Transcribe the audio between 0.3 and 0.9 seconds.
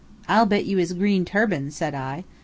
bet you